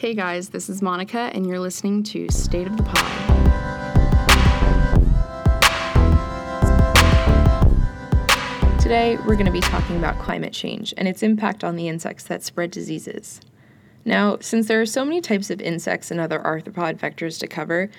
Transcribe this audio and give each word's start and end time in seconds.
Hey 0.00 0.14
guys, 0.14 0.48
this 0.48 0.70
is 0.70 0.80
Monica, 0.80 1.30
and 1.34 1.46
you're 1.46 1.60
listening 1.60 2.02
to 2.04 2.26
State 2.30 2.66
of 2.66 2.74
the 2.74 2.82
Pod. 2.82 2.96
Today, 8.80 9.18
we're 9.26 9.34
going 9.34 9.44
to 9.44 9.52
be 9.52 9.60
talking 9.60 9.98
about 9.98 10.18
climate 10.18 10.54
change 10.54 10.94
and 10.96 11.06
its 11.06 11.22
impact 11.22 11.64
on 11.64 11.76
the 11.76 11.86
insects 11.86 12.24
that 12.24 12.42
spread 12.42 12.70
diseases. 12.70 13.42
Now, 14.06 14.38
since 14.40 14.68
there 14.68 14.80
are 14.80 14.86
so 14.86 15.04
many 15.04 15.20
types 15.20 15.50
of 15.50 15.60
insects 15.60 16.10
and 16.10 16.18
other 16.18 16.38
arthropod 16.38 16.98
vectors 16.98 17.38
to 17.40 17.46
cover, 17.46 17.90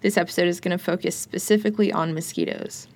this 0.00 0.16
episode 0.16 0.48
is 0.48 0.58
going 0.58 0.76
to 0.76 0.84
focus 0.84 1.14
specifically 1.14 1.92
on 1.92 2.14
mosquitoes. 2.14 2.88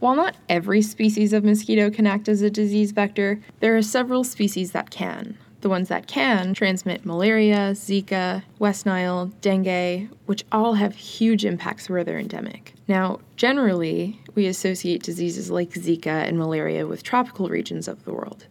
While 0.00 0.16
not 0.16 0.34
every 0.48 0.80
species 0.80 1.34
of 1.34 1.44
mosquito 1.44 1.90
can 1.90 2.06
act 2.06 2.26
as 2.26 2.40
a 2.40 2.48
disease 2.48 2.92
vector, 2.92 3.38
there 3.60 3.76
are 3.76 3.82
several 3.82 4.24
species 4.24 4.72
that 4.72 4.88
can. 4.88 5.36
The 5.60 5.68
ones 5.68 5.88
that 5.88 6.06
can 6.06 6.54
transmit 6.54 7.04
malaria, 7.04 7.72
Zika, 7.72 8.44
West 8.60 8.86
Nile, 8.86 9.32
dengue, 9.40 10.08
which 10.26 10.44
all 10.52 10.74
have 10.74 10.94
huge 10.94 11.44
impacts 11.44 11.90
where 11.90 12.04
they're 12.04 12.18
endemic. 12.18 12.74
Now, 12.86 13.18
generally, 13.34 14.20
we 14.36 14.46
associate 14.46 15.02
diseases 15.02 15.50
like 15.50 15.70
Zika 15.70 16.06
and 16.06 16.38
malaria 16.38 16.86
with 16.86 17.02
tropical 17.02 17.48
regions 17.48 17.88
of 17.88 18.04
the 18.04 18.12
world. 18.12 18.46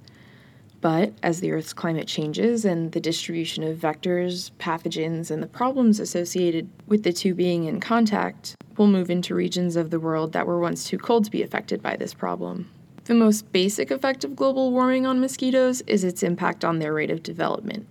But 0.82 1.14
as 1.24 1.40
the 1.40 1.52
Earth's 1.52 1.74
climate 1.74 2.08
changes 2.08 2.66
and 2.66 2.92
the 2.92 3.00
distribution 3.00 3.64
of 3.64 3.78
vectors, 3.78 4.52
pathogens, 4.60 5.32
and 5.32 5.42
the 5.42 5.48
problems 5.48 6.00
associated 6.00 6.70
with 6.88 7.04
the 7.04 7.14
two 7.14 7.34
being 7.34 7.64
in 7.64 7.80
contact, 7.80 8.56
we'll 8.78 8.88
move 8.88 9.10
into 9.10 9.34
regions 9.34 9.76
of 9.76 9.90
the 9.90 10.00
world 10.00 10.34
that 10.34 10.46
were 10.46 10.60
once 10.60 10.84
too 10.84 10.98
cold 10.98 11.26
to 11.26 11.32
be 11.32 11.42
affected 11.42 11.82
by 11.82 11.96
this 11.96 12.14
problem. 12.14 12.70
The 13.08 13.14
most 13.14 13.54
basic 13.54 13.90
effect 13.90 14.26
of 14.26 14.36
global 14.36 14.70
warming 14.74 15.06
on 15.06 15.22
mosquitoes 15.22 15.80
is 15.88 16.04
its 16.04 16.24
impact 16.24 16.66
on 16.66 16.80
their 16.80 16.94
rate 16.94 17.10
of 17.10 17.24
development. 17.24 17.88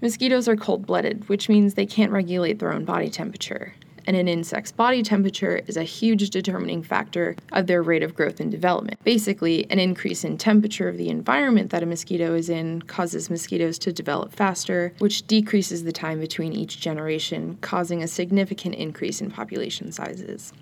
Mosquitoes 0.00 0.46
are 0.46 0.54
cold 0.54 0.86
blooded, 0.86 1.28
which 1.28 1.48
means 1.48 1.74
they 1.74 1.86
can't 1.86 2.12
regulate 2.12 2.60
their 2.60 2.72
own 2.72 2.84
body 2.84 3.10
temperature. 3.10 3.74
And 4.06 4.16
an 4.16 4.28
insect's 4.28 4.70
body 4.70 5.02
temperature 5.02 5.62
is 5.66 5.76
a 5.76 5.82
huge 5.82 6.30
determining 6.30 6.84
factor 6.84 7.34
of 7.50 7.66
their 7.66 7.82
rate 7.82 8.04
of 8.04 8.14
growth 8.14 8.38
and 8.38 8.48
development. 8.48 9.02
Basically, 9.02 9.68
an 9.72 9.80
increase 9.80 10.22
in 10.22 10.38
temperature 10.38 10.88
of 10.88 10.98
the 10.98 11.08
environment 11.08 11.70
that 11.70 11.82
a 11.82 11.86
mosquito 11.86 12.32
is 12.36 12.48
in 12.48 12.82
causes 12.82 13.28
mosquitoes 13.28 13.76
to 13.80 13.92
develop 13.92 14.32
faster, 14.32 14.94
which 15.00 15.26
decreases 15.26 15.82
the 15.82 15.90
time 15.90 16.20
between 16.20 16.52
each 16.52 16.78
generation, 16.78 17.58
causing 17.60 18.04
a 18.04 18.08
significant 18.08 18.76
increase 18.76 19.20
in 19.20 19.32
population 19.32 19.90
sizes. 19.90 20.52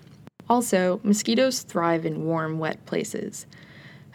Also, 0.51 0.99
mosquitoes 1.01 1.61
thrive 1.61 2.05
in 2.05 2.25
warm, 2.25 2.59
wet 2.59 2.85
places. 2.85 3.45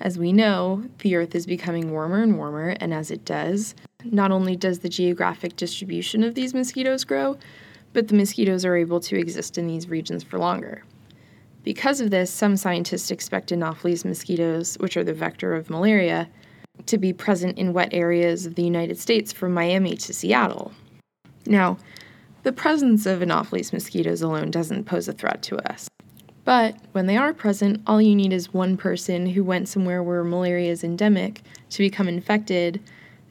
As 0.00 0.18
we 0.18 0.34
know, 0.34 0.84
the 0.98 1.16
Earth 1.16 1.34
is 1.34 1.46
becoming 1.46 1.90
warmer 1.90 2.22
and 2.22 2.36
warmer, 2.36 2.76
and 2.78 2.92
as 2.92 3.10
it 3.10 3.24
does, 3.24 3.74
not 4.04 4.30
only 4.30 4.54
does 4.54 4.80
the 4.80 4.88
geographic 4.90 5.56
distribution 5.56 6.22
of 6.22 6.34
these 6.34 6.52
mosquitoes 6.52 7.04
grow, 7.04 7.38
but 7.94 8.08
the 8.08 8.14
mosquitoes 8.14 8.66
are 8.66 8.76
able 8.76 9.00
to 9.00 9.18
exist 9.18 9.56
in 9.56 9.66
these 9.66 9.88
regions 9.88 10.22
for 10.22 10.38
longer. 10.38 10.84
Because 11.62 12.02
of 12.02 12.10
this, 12.10 12.30
some 12.30 12.58
scientists 12.58 13.10
expect 13.10 13.50
Anopheles 13.50 14.04
mosquitoes, 14.04 14.76
which 14.78 14.98
are 14.98 15.04
the 15.04 15.14
vector 15.14 15.54
of 15.54 15.70
malaria, 15.70 16.28
to 16.84 16.98
be 16.98 17.14
present 17.14 17.56
in 17.56 17.72
wet 17.72 17.94
areas 17.94 18.44
of 18.44 18.56
the 18.56 18.62
United 18.62 18.98
States 18.98 19.32
from 19.32 19.54
Miami 19.54 19.96
to 19.96 20.12
Seattle. 20.12 20.72
Now, 21.46 21.78
the 22.42 22.52
presence 22.52 23.06
of 23.06 23.22
Anopheles 23.22 23.72
mosquitoes 23.72 24.20
alone 24.20 24.50
doesn't 24.50 24.84
pose 24.84 25.08
a 25.08 25.14
threat 25.14 25.40
to 25.44 25.56
us. 25.72 25.88
But 26.46 26.76
when 26.92 27.06
they 27.06 27.16
are 27.16 27.34
present, 27.34 27.82
all 27.88 28.00
you 28.00 28.14
need 28.14 28.32
is 28.32 28.54
one 28.54 28.76
person 28.76 29.26
who 29.26 29.42
went 29.42 29.68
somewhere 29.68 30.00
where 30.00 30.22
malaria 30.22 30.70
is 30.70 30.84
endemic 30.84 31.42
to 31.70 31.78
become 31.78 32.06
infected 32.06 32.80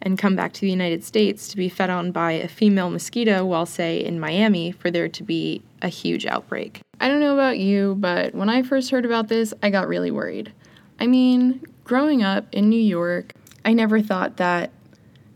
and 0.02 0.20
come 0.20 0.36
back 0.36 0.52
to 0.52 0.62
the 0.62 0.70
United 0.70 1.02
States 1.02 1.48
to 1.48 1.56
be 1.56 1.70
fed 1.70 1.90
on 1.90 2.12
by 2.12 2.34
a 2.34 2.50
female 2.50 2.90
mosquito 2.90 3.46
while, 3.46 3.66
say, 3.66 4.04
in 4.04 4.20
Miami 4.20 4.74
for 4.74 4.92
there 4.92 5.08
to 5.08 5.24
be 5.24 5.62
a 5.82 5.88
huge 5.88 6.26
outbreak. 6.26 6.82
I 7.00 7.08
don't 7.08 7.22
know 7.22 7.34
about 7.34 7.58
you, 7.58 7.96
but 7.98 8.36
when 8.36 8.50
I 8.50 8.64
first 8.64 8.92
heard 8.92 9.06
about 9.06 9.30
this, 9.30 9.54
I 9.64 9.70
got 9.70 9.88
really 9.88 10.12
worried. 10.12 10.52
I 11.00 11.08
mean, 11.08 11.64
growing 11.86 12.22
up 12.22 12.46
in 12.52 12.68
New 12.68 12.76
York, 12.76 13.32
I 13.64 13.72
never 13.72 14.02
thought 14.02 14.36
that 14.38 14.72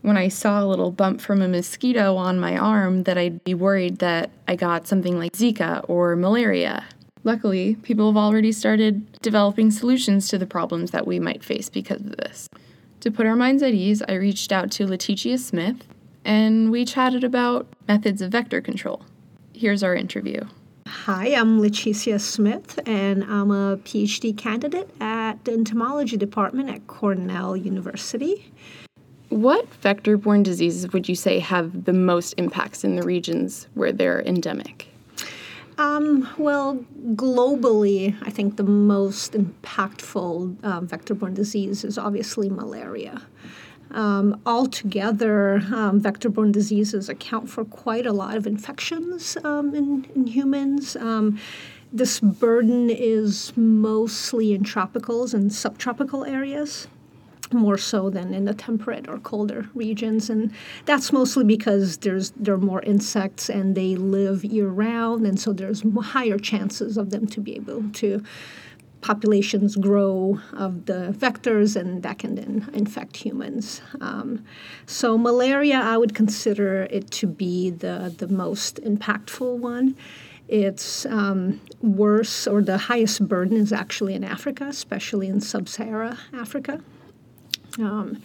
when 0.02 0.18
I 0.18 0.28
saw 0.28 0.62
a 0.62 0.66
little 0.66 0.90
bump 0.90 1.22
from 1.22 1.40
a 1.40 1.48
mosquito 1.48 2.16
on 2.16 2.38
my 2.38 2.58
arm 2.58 3.04
that 3.04 3.16
I'd 3.16 3.42
be 3.42 3.54
worried 3.54 4.00
that 4.00 4.30
I 4.46 4.54
got 4.54 4.86
something 4.86 5.18
like 5.18 5.32
Zika 5.32 5.82
or 5.88 6.14
malaria. 6.14 6.84
Luckily, 7.22 7.74
people 7.82 8.10
have 8.10 8.16
already 8.16 8.50
started 8.50 9.12
developing 9.20 9.70
solutions 9.70 10.28
to 10.28 10.38
the 10.38 10.46
problems 10.46 10.90
that 10.92 11.06
we 11.06 11.20
might 11.20 11.44
face 11.44 11.68
because 11.68 12.00
of 12.00 12.16
this. 12.16 12.48
To 13.00 13.10
put 13.10 13.26
our 13.26 13.36
minds 13.36 13.62
at 13.62 13.74
ease, 13.74 14.02
I 14.08 14.14
reached 14.14 14.52
out 14.52 14.70
to 14.72 14.86
Letitia 14.86 15.38
Smith 15.38 15.84
and 16.24 16.70
we 16.70 16.84
chatted 16.84 17.24
about 17.24 17.66
methods 17.88 18.22
of 18.22 18.32
vector 18.32 18.60
control. 18.60 19.04
Here's 19.54 19.82
our 19.82 19.94
interview. 19.94 20.40
Hi, 20.86 21.28
I'm 21.28 21.60
Leticia 21.60 22.20
Smith, 22.20 22.78
and 22.84 23.22
I'm 23.24 23.50
a 23.50 23.76
PhD 23.78 24.36
candidate 24.36 24.90
at 25.00 25.44
the 25.44 25.52
entomology 25.52 26.16
department 26.16 26.68
at 26.68 26.86
Cornell 26.88 27.56
University. 27.56 28.52
What 29.28 29.72
vector 29.74 30.16
borne 30.16 30.42
diseases 30.42 30.92
would 30.92 31.08
you 31.08 31.14
say 31.14 31.38
have 31.38 31.84
the 31.84 31.92
most 31.92 32.32
impacts 32.38 32.82
in 32.82 32.96
the 32.96 33.02
regions 33.02 33.68
where 33.74 33.92
they're 33.92 34.22
endemic? 34.22 34.89
Um, 35.80 36.28
well, 36.36 36.84
globally, 37.14 38.14
I 38.20 38.28
think 38.28 38.58
the 38.58 38.62
most 38.62 39.32
impactful 39.32 40.62
um, 40.62 40.86
vector 40.86 41.14
borne 41.14 41.32
disease 41.32 41.84
is 41.84 41.96
obviously 41.96 42.50
malaria. 42.50 43.22
Um, 43.90 44.38
altogether, 44.44 45.62
um, 45.72 45.98
vector 45.98 46.28
borne 46.28 46.52
diseases 46.52 47.08
account 47.08 47.48
for 47.48 47.64
quite 47.64 48.04
a 48.04 48.12
lot 48.12 48.36
of 48.36 48.46
infections 48.46 49.38
um, 49.42 49.74
in, 49.74 50.06
in 50.14 50.26
humans. 50.26 50.96
Um, 50.96 51.38
this 51.90 52.20
burden 52.20 52.90
is 52.90 53.56
mostly 53.56 54.52
in 54.52 54.64
tropicals 54.64 55.32
and 55.32 55.50
subtropical 55.50 56.26
areas 56.26 56.88
more 57.52 57.78
so 57.78 58.10
than 58.10 58.32
in 58.32 58.44
the 58.44 58.54
temperate 58.54 59.08
or 59.08 59.18
colder 59.18 59.68
regions 59.74 60.30
and 60.30 60.52
that's 60.84 61.12
mostly 61.12 61.44
because 61.44 61.98
there's 61.98 62.30
there 62.32 62.54
are 62.54 62.58
more 62.58 62.82
insects 62.82 63.48
and 63.48 63.74
they 63.74 63.96
live 63.96 64.44
year 64.44 64.68
round 64.68 65.26
and 65.26 65.40
so 65.40 65.52
there's 65.52 65.82
higher 66.00 66.38
chances 66.38 66.96
of 66.96 67.10
them 67.10 67.26
to 67.26 67.40
be 67.40 67.56
able 67.56 67.82
to 67.92 68.22
populations 69.00 69.76
grow 69.76 70.38
of 70.52 70.84
the 70.86 71.14
vectors 71.16 71.74
and 71.74 72.02
that 72.02 72.18
can 72.18 72.34
then 72.34 72.68
infect 72.74 73.16
humans. 73.16 73.80
Um, 74.00 74.44
so 74.86 75.16
malaria 75.16 75.80
i 75.80 75.96
would 75.96 76.14
consider 76.14 76.82
it 76.84 77.10
to 77.10 77.26
be 77.26 77.70
the 77.70 78.14
the 78.18 78.28
most 78.28 78.76
impactful 78.82 79.58
one. 79.58 79.96
It's 80.48 81.06
um, 81.06 81.60
worse 81.80 82.48
or 82.48 82.60
the 82.60 82.76
highest 82.76 83.28
burden 83.28 83.56
is 83.56 83.72
actually 83.72 84.14
in 84.14 84.24
africa 84.24 84.66
especially 84.68 85.28
in 85.28 85.40
sub-sahara 85.40 86.18
africa 86.32 86.80
um, 87.78 88.22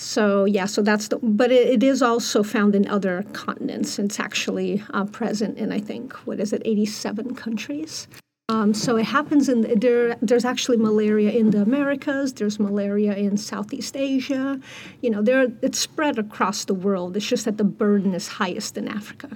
so 0.00 0.46
yeah, 0.46 0.66
so 0.66 0.82
that's 0.82 1.08
the. 1.08 1.18
But 1.18 1.52
it, 1.52 1.68
it 1.68 1.82
is 1.82 2.02
also 2.02 2.42
found 2.42 2.74
in 2.74 2.88
other 2.88 3.22
continents. 3.32 3.98
It's 3.98 4.18
actually 4.18 4.82
uh, 4.90 5.04
present 5.04 5.58
in 5.58 5.72
I 5.72 5.80
think 5.80 6.14
what 6.26 6.40
is 6.40 6.52
it, 6.52 6.62
87 6.64 7.34
countries. 7.34 8.08
Um, 8.48 8.74
so 8.74 8.96
it 8.96 9.04
happens 9.04 9.48
in 9.48 9.78
there. 9.78 10.16
There's 10.22 10.44
actually 10.44 10.78
malaria 10.78 11.30
in 11.30 11.50
the 11.50 11.62
Americas. 11.62 12.32
There's 12.32 12.58
malaria 12.58 13.14
in 13.14 13.36
Southeast 13.36 13.96
Asia. 13.96 14.58
You 15.02 15.10
know, 15.10 15.22
there 15.22 15.46
it's 15.62 15.78
spread 15.78 16.18
across 16.18 16.64
the 16.64 16.74
world. 16.74 17.16
It's 17.16 17.26
just 17.26 17.44
that 17.44 17.58
the 17.58 17.64
burden 17.64 18.14
is 18.14 18.26
highest 18.26 18.76
in 18.76 18.88
Africa. 18.88 19.30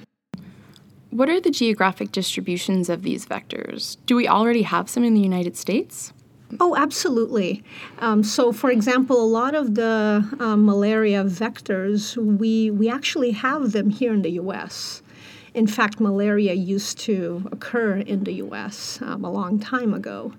What 1.10 1.28
are 1.28 1.40
the 1.40 1.52
geographic 1.52 2.10
distributions 2.10 2.88
of 2.88 3.02
these 3.02 3.24
vectors? 3.24 3.98
Do 4.06 4.16
we 4.16 4.26
already 4.26 4.62
have 4.62 4.90
some 4.90 5.04
in 5.04 5.14
the 5.14 5.20
United 5.20 5.56
States? 5.56 6.12
Oh, 6.60 6.76
absolutely. 6.76 7.64
Um, 7.98 8.22
so, 8.22 8.52
for 8.52 8.70
example, 8.70 9.20
a 9.20 9.26
lot 9.26 9.54
of 9.54 9.74
the 9.74 10.28
um, 10.38 10.64
malaria 10.64 11.24
vectors, 11.24 12.16
we, 12.16 12.70
we 12.70 12.88
actually 12.88 13.32
have 13.32 13.72
them 13.72 13.90
here 13.90 14.12
in 14.12 14.22
the 14.22 14.32
U.S. 14.32 15.02
In 15.54 15.66
fact, 15.66 16.00
malaria 16.00 16.52
used 16.52 16.98
to 17.00 17.48
occur 17.50 17.96
in 17.96 18.24
the 18.24 18.34
U.S. 18.34 19.00
Um, 19.02 19.24
a 19.24 19.30
long 19.30 19.58
time 19.58 19.94
ago. 19.94 20.32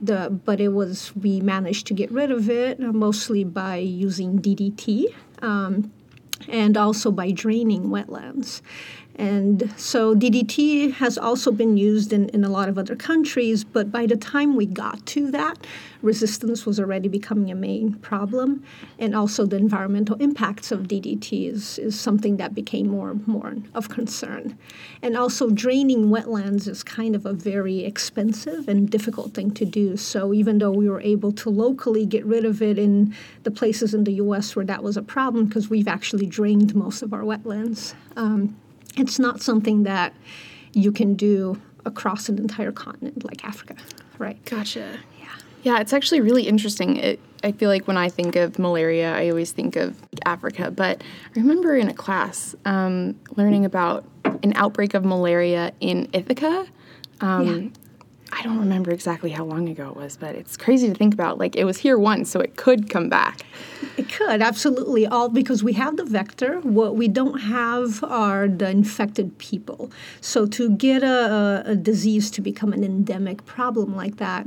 The, 0.00 0.28
but 0.44 0.60
it 0.60 0.68
was 0.68 1.14
we 1.14 1.40
managed 1.40 1.86
to 1.86 1.94
get 1.94 2.10
rid 2.10 2.32
of 2.32 2.50
it 2.50 2.82
uh, 2.82 2.92
mostly 2.92 3.44
by 3.44 3.76
using 3.76 4.40
DDT 4.40 5.14
um, 5.40 5.92
and 6.48 6.76
also 6.76 7.12
by 7.12 7.30
draining 7.30 7.84
wetlands. 7.84 8.60
And 9.16 9.72
so 9.76 10.14
DDT 10.14 10.94
has 10.94 11.16
also 11.16 11.52
been 11.52 11.76
used 11.76 12.12
in, 12.12 12.28
in 12.30 12.42
a 12.42 12.48
lot 12.48 12.68
of 12.68 12.78
other 12.78 12.96
countries, 12.96 13.62
but 13.62 13.92
by 13.92 14.06
the 14.06 14.16
time 14.16 14.56
we 14.56 14.66
got 14.66 15.04
to 15.06 15.30
that, 15.30 15.66
resistance 16.02 16.66
was 16.66 16.80
already 16.80 17.08
becoming 17.08 17.50
a 17.50 17.54
main 17.54 17.94
problem. 17.94 18.64
And 18.98 19.14
also 19.14 19.46
the 19.46 19.56
environmental 19.56 20.16
impacts 20.16 20.72
of 20.72 20.82
DDT 20.82 21.48
is, 21.50 21.78
is 21.78 21.98
something 21.98 22.36
that 22.38 22.54
became 22.54 22.88
more 22.88 23.14
more 23.26 23.54
of 23.74 23.88
concern. 23.88 24.58
And 25.00 25.16
also 25.16 25.50
draining 25.50 26.06
wetlands 26.06 26.66
is 26.66 26.82
kind 26.82 27.14
of 27.14 27.24
a 27.24 27.32
very 27.32 27.84
expensive 27.84 28.68
and 28.68 28.90
difficult 28.90 29.32
thing 29.34 29.52
to 29.52 29.64
do. 29.64 29.96
So 29.96 30.34
even 30.34 30.58
though 30.58 30.72
we 30.72 30.88
were 30.88 31.00
able 31.00 31.32
to 31.32 31.50
locally 31.50 32.04
get 32.04 32.24
rid 32.26 32.44
of 32.44 32.60
it 32.62 32.78
in 32.78 33.14
the 33.44 33.50
places 33.50 33.94
in 33.94 34.04
the 34.04 34.14
US 34.14 34.56
where 34.56 34.64
that 34.64 34.82
was 34.82 34.96
a 34.96 35.02
problem, 35.02 35.46
because 35.46 35.70
we've 35.70 35.88
actually 35.88 36.26
drained 36.26 36.74
most 36.74 37.02
of 37.02 37.12
our 37.12 37.22
wetlands. 37.22 37.94
Um, 38.16 38.56
it's 38.96 39.18
not 39.18 39.42
something 39.42 39.84
that 39.84 40.14
you 40.72 40.92
can 40.92 41.14
do 41.14 41.60
across 41.84 42.28
an 42.28 42.38
entire 42.38 42.72
continent 42.72 43.24
like 43.24 43.44
Africa, 43.44 43.76
right? 44.18 44.42
Gotcha. 44.44 44.98
Yeah. 45.18 45.26
Yeah, 45.62 45.80
it's 45.80 45.92
actually 45.92 46.20
really 46.20 46.46
interesting. 46.46 46.96
It, 46.96 47.20
I 47.42 47.52
feel 47.52 47.70
like 47.70 47.86
when 47.86 47.96
I 47.96 48.08
think 48.08 48.36
of 48.36 48.58
malaria, 48.58 49.14
I 49.14 49.28
always 49.28 49.52
think 49.52 49.76
of 49.76 49.96
Africa. 50.24 50.70
But 50.70 51.02
I 51.34 51.40
remember 51.40 51.76
in 51.76 51.88
a 51.88 51.94
class 51.94 52.54
um, 52.64 53.18
learning 53.36 53.64
about 53.64 54.04
an 54.42 54.52
outbreak 54.56 54.94
of 54.94 55.04
malaria 55.04 55.72
in 55.80 56.08
Ithaca. 56.12 56.66
Um, 57.20 57.46
yeah. 57.46 57.83
I 58.32 58.42
don't 58.42 58.58
remember 58.58 58.90
exactly 58.90 59.30
how 59.30 59.44
long 59.44 59.68
ago 59.68 59.88
it 59.88 59.96
was, 59.96 60.16
but 60.16 60.34
it's 60.34 60.56
crazy 60.56 60.88
to 60.88 60.94
think 60.94 61.14
about. 61.14 61.38
Like 61.38 61.56
it 61.56 61.64
was 61.64 61.78
here 61.78 61.98
once, 61.98 62.30
so 62.30 62.40
it 62.40 62.56
could 62.56 62.90
come 62.90 63.08
back. 63.08 63.42
It 63.96 64.10
could 64.10 64.42
absolutely 64.42 65.06
all 65.06 65.28
because 65.28 65.62
we 65.62 65.74
have 65.74 65.96
the 65.96 66.04
vector. 66.04 66.58
What 66.60 66.96
we 66.96 67.06
don't 67.06 67.38
have 67.40 68.02
are 68.02 68.48
the 68.48 68.68
infected 68.68 69.38
people. 69.38 69.90
So 70.20 70.46
to 70.46 70.70
get 70.70 71.02
a, 71.02 71.62
a 71.66 71.76
disease 71.76 72.30
to 72.32 72.40
become 72.40 72.72
an 72.72 72.82
endemic 72.82 73.44
problem 73.46 73.94
like 73.94 74.16
that, 74.16 74.46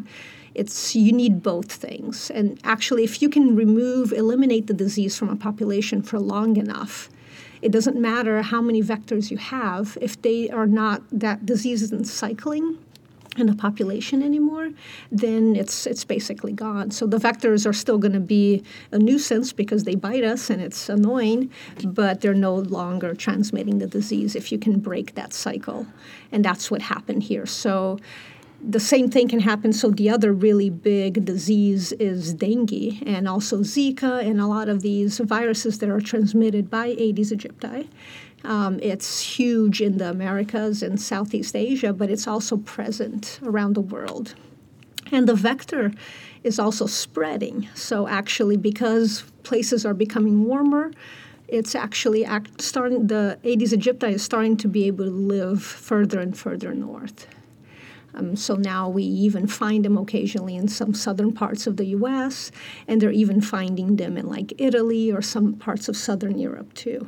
it's 0.53 0.95
you 0.95 1.13
need 1.13 1.43
both 1.43 1.71
things. 1.71 2.31
And 2.31 2.59
actually, 2.63 3.03
if 3.03 3.21
you 3.21 3.29
can 3.29 3.55
remove, 3.55 4.11
eliminate 4.11 4.67
the 4.67 4.73
disease 4.73 5.17
from 5.17 5.29
a 5.29 5.35
population 5.35 6.01
for 6.01 6.19
long 6.19 6.57
enough, 6.57 7.09
it 7.61 7.71
doesn't 7.71 7.99
matter 7.99 8.41
how 8.41 8.61
many 8.61 8.81
vectors 8.81 9.31
you 9.31 9.37
have 9.37 9.97
if 10.01 10.21
they 10.21 10.49
are 10.49 10.67
not 10.67 11.01
that 11.11 11.45
disease 11.45 11.81
isn't 11.83 12.05
cycling 12.05 12.77
in 13.39 13.47
the 13.47 13.55
population 13.55 14.21
anymore, 14.23 14.69
then 15.11 15.55
it's 15.55 15.85
it's 15.85 16.03
basically 16.03 16.53
gone. 16.53 16.91
So 16.91 17.07
the 17.07 17.17
vectors 17.17 17.65
are 17.65 17.73
still 17.73 17.97
going 17.97 18.13
to 18.13 18.19
be 18.19 18.63
a 18.91 18.99
nuisance 18.99 19.53
because 19.53 19.83
they 19.83 19.95
bite 19.95 20.23
us 20.23 20.49
and 20.49 20.61
it's 20.61 20.89
annoying, 20.89 21.51
but 21.83 22.21
they're 22.21 22.33
no 22.33 22.55
longer 22.55 23.13
transmitting 23.13 23.79
the 23.79 23.87
disease 23.87 24.35
if 24.35 24.51
you 24.51 24.57
can 24.57 24.79
break 24.79 25.15
that 25.15 25.33
cycle. 25.33 25.87
And 26.31 26.43
that's 26.43 26.69
what 26.71 26.81
happened 26.81 27.23
here. 27.23 27.45
So 27.45 27.99
the 28.61 28.79
same 28.79 29.09
thing 29.09 29.27
can 29.27 29.39
happen. 29.39 29.71
So 29.71 29.91
the 29.91 30.09
other 30.09 30.33
really 30.33 30.69
big 30.69 31.25
disease 31.25 31.91
is 31.93 32.33
dengue 32.33 33.03
and 33.05 33.27
also 33.27 33.59
Zika 33.59 34.25
and 34.25 34.41
a 34.41 34.47
lot 34.47 34.67
of 34.67 34.81
these 34.81 35.19
viruses 35.19 35.77
that 35.79 35.89
are 35.89 36.01
transmitted 36.01 36.69
by 36.69 36.87
Aedes 36.87 37.31
aegypti. 37.31 37.87
Um, 38.43 38.79
it's 38.81 39.19
huge 39.21 39.81
in 39.81 39.97
the 39.97 40.09
Americas 40.09 40.83
and 40.83 41.01
Southeast 41.01 41.55
Asia, 41.55 41.91
but 41.91 42.09
it's 42.09 42.27
also 42.27 42.57
present 42.57 43.39
around 43.43 43.73
the 43.73 43.81
world. 43.81 44.35
And 45.11 45.27
the 45.27 45.35
vector 45.35 45.91
is 46.43 46.59
also 46.59 46.85
spreading. 46.85 47.67
So, 47.73 48.07
actually, 48.07 48.57
because 48.57 49.23
places 49.43 49.85
are 49.85 49.93
becoming 49.93 50.43
warmer, 50.45 50.91
it's 51.47 51.75
actually 51.75 52.25
act, 52.25 52.61
starting, 52.61 53.07
the 53.07 53.39
Aedes 53.43 53.71
aegypti 53.71 54.11
is 54.13 54.23
starting 54.23 54.57
to 54.57 54.67
be 54.67 54.85
able 54.85 55.05
to 55.05 55.11
live 55.11 55.63
further 55.63 56.19
and 56.19 56.37
further 56.37 56.73
north. 56.73 57.27
Um, 58.13 58.35
so 58.35 58.55
now 58.55 58.89
we 58.89 59.03
even 59.03 59.47
find 59.47 59.85
them 59.85 59.97
occasionally 59.97 60.55
in 60.55 60.67
some 60.67 60.93
southern 60.93 61.31
parts 61.31 61.67
of 61.67 61.77
the 61.77 61.85
US, 61.87 62.51
and 62.87 62.99
they're 62.99 63.11
even 63.11 63.41
finding 63.41 63.95
them 63.95 64.17
in 64.17 64.27
like 64.27 64.53
Italy 64.57 65.11
or 65.11 65.21
some 65.21 65.53
parts 65.53 65.87
of 65.87 65.95
southern 65.95 66.37
Europe 66.39 66.73
too. 66.73 67.07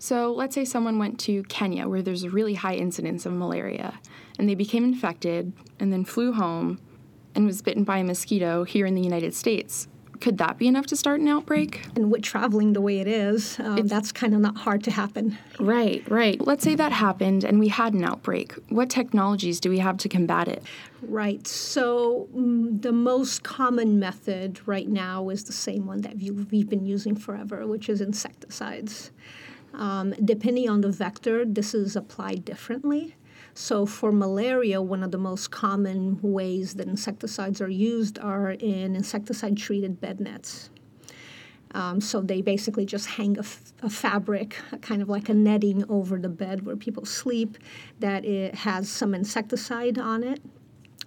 So 0.00 0.32
let's 0.32 0.54
say 0.54 0.64
someone 0.64 0.98
went 0.98 1.20
to 1.20 1.42
Kenya 1.44 1.86
where 1.86 2.00
there's 2.00 2.24
a 2.24 2.30
really 2.30 2.54
high 2.54 2.74
incidence 2.74 3.26
of 3.26 3.34
malaria 3.34 4.00
and 4.38 4.48
they 4.48 4.54
became 4.54 4.82
infected 4.82 5.52
and 5.78 5.92
then 5.92 6.06
flew 6.06 6.32
home 6.32 6.80
and 7.34 7.44
was 7.44 7.60
bitten 7.60 7.84
by 7.84 7.98
a 7.98 8.04
mosquito 8.04 8.64
here 8.64 8.86
in 8.86 8.94
the 8.94 9.02
United 9.02 9.34
States. 9.34 9.88
Could 10.18 10.38
that 10.38 10.56
be 10.56 10.66
enough 10.68 10.86
to 10.86 10.96
start 10.96 11.20
an 11.20 11.28
outbreak? 11.28 11.86
And 11.96 12.10
with 12.10 12.22
traveling 12.22 12.72
the 12.72 12.80
way 12.80 13.00
it 13.00 13.08
is, 13.08 13.58
um, 13.60 13.86
that's 13.86 14.10
kind 14.10 14.34
of 14.34 14.40
not 14.40 14.56
hard 14.56 14.82
to 14.84 14.90
happen. 14.90 15.36
Right, 15.58 16.02
right. 16.10 16.40
Let's 16.46 16.64
say 16.64 16.74
that 16.74 16.92
happened 16.92 17.44
and 17.44 17.60
we 17.60 17.68
had 17.68 17.92
an 17.92 18.02
outbreak. 18.02 18.54
What 18.70 18.88
technologies 18.88 19.60
do 19.60 19.68
we 19.68 19.80
have 19.80 19.98
to 19.98 20.08
combat 20.08 20.48
it? 20.48 20.62
Right. 21.02 21.46
So 21.46 22.26
mm, 22.34 22.80
the 22.80 22.92
most 22.92 23.42
common 23.42 23.98
method 23.98 24.60
right 24.66 24.88
now 24.88 25.28
is 25.28 25.44
the 25.44 25.52
same 25.52 25.86
one 25.86 26.00
that 26.02 26.16
we've 26.16 26.68
been 26.70 26.86
using 26.86 27.16
forever, 27.16 27.66
which 27.66 27.90
is 27.90 28.00
insecticides. 28.00 29.10
Um, 29.74 30.14
depending 30.24 30.68
on 30.68 30.80
the 30.80 30.90
vector, 30.90 31.44
this 31.44 31.74
is 31.74 31.96
applied 31.96 32.44
differently. 32.44 33.16
So, 33.54 33.84
for 33.84 34.12
malaria, 34.12 34.80
one 34.80 35.02
of 35.02 35.10
the 35.10 35.18
most 35.18 35.50
common 35.50 36.18
ways 36.22 36.74
that 36.74 36.86
insecticides 36.86 37.60
are 37.60 37.68
used 37.68 38.18
are 38.18 38.52
in 38.52 38.94
insecticide 38.94 39.56
treated 39.56 40.00
bed 40.00 40.20
nets. 40.20 40.70
Um, 41.72 42.00
so, 42.00 42.20
they 42.20 42.42
basically 42.42 42.86
just 42.86 43.06
hang 43.06 43.36
a, 43.36 43.40
f- 43.40 43.72
a 43.82 43.90
fabric, 43.90 44.56
kind 44.82 45.02
of 45.02 45.08
like 45.08 45.28
a 45.28 45.34
netting 45.34 45.84
over 45.90 46.18
the 46.18 46.28
bed 46.28 46.64
where 46.64 46.76
people 46.76 47.04
sleep, 47.04 47.58
that 47.98 48.24
it 48.24 48.54
has 48.54 48.88
some 48.88 49.14
insecticide 49.14 49.98
on 49.98 50.22
it 50.22 50.40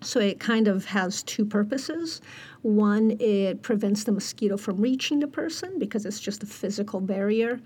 so 0.03 0.19
it 0.19 0.39
kind 0.39 0.67
of 0.67 0.85
has 0.85 1.23
two 1.23 1.45
purposes. 1.45 2.21
One, 2.61 3.17
it 3.19 3.61
prevents 3.61 4.03
the 4.03 4.11
mosquito 4.11 4.57
from 4.57 4.77
reaching 4.77 5.19
the 5.19 5.27
person 5.27 5.79
because 5.79 6.05
it's 6.05 6.19
just 6.19 6.44
a 6.44 6.45
physical 6.45 7.01
barrier, 7.01 7.59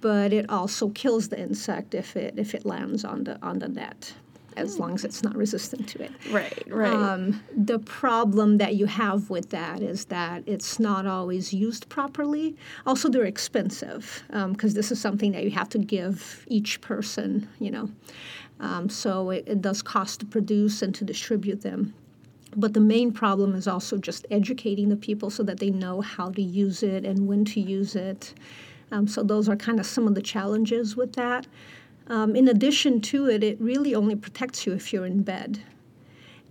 but 0.00 0.32
it 0.32 0.50
also 0.50 0.88
kills 0.90 1.28
the 1.28 1.38
insect 1.38 1.94
if 1.94 2.16
it 2.16 2.34
if 2.36 2.54
it 2.54 2.64
lands 2.64 3.04
on 3.04 3.24
the 3.24 3.40
on 3.42 3.58
the 3.58 3.68
net 3.68 4.14
as 4.56 4.78
long 4.78 4.94
as 4.94 5.04
it's 5.04 5.22
not 5.22 5.36
resistant 5.36 5.88
to 5.88 6.02
it. 6.02 6.12
Right, 6.30 6.62
right. 6.68 6.92
Um, 6.92 7.42
the 7.56 7.78
problem 7.78 8.58
that 8.58 8.74
you 8.76 8.86
have 8.86 9.30
with 9.30 9.50
that 9.50 9.82
is 9.82 10.06
that 10.06 10.44
it's 10.46 10.78
not 10.78 11.06
always 11.06 11.52
used 11.52 11.88
properly. 11.88 12.56
Also, 12.86 13.08
they're 13.08 13.24
expensive 13.24 14.22
because 14.28 14.72
um, 14.72 14.74
this 14.74 14.90
is 14.90 15.00
something 15.00 15.32
that 15.32 15.44
you 15.44 15.50
have 15.50 15.68
to 15.70 15.78
give 15.78 16.44
each 16.48 16.80
person, 16.80 17.48
you 17.58 17.70
know. 17.70 17.90
Um, 18.64 18.88
so 18.88 19.28
it, 19.28 19.44
it 19.46 19.60
does 19.60 19.82
cost 19.82 20.20
to 20.20 20.26
produce 20.26 20.80
and 20.80 20.94
to 20.94 21.04
distribute 21.04 21.60
them. 21.60 21.92
But 22.56 22.72
the 22.72 22.80
main 22.80 23.12
problem 23.12 23.54
is 23.54 23.68
also 23.68 23.98
just 23.98 24.26
educating 24.30 24.88
the 24.88 24.96
people 24.96 25.28
so 25.28 25.42
that 25.42 25.58
they 25.58 25.68
know 25.68 26.00
how 26.00 26.30
to 26.30 26.40
use 26.40 26.82
it 26.82 27.04
and 27.04 27.28
when 27.28 27.44
to 27.46 27.60
use 27.60 27.94
it. 27.94 28.32
Um, 28.90 29.06
so 29.06 29.22
those 29.22 29.50
are 29.50 29.56
kind 29.56 29.78
of 29.78 29.84
some 29.84 30.06
of 30.06 30.14
the 30.14 30.22
challenges 30.22 30.96
with 30.96 31.12
that. 31.12 31.46
Um, 32.06 32.34
in 32.34 32.48
addition 32.48 33.02
to 33.02 33.28
it, 33.28 33.44
it 33.44 33.60
really 33.60 33.94
only 33.94 34.16
protects 34.16 34.66
you 34.66 34.72
if 34.72 34.92
you're 34.92 35.04
in 35.04 35.22
bed. 35.22 35.60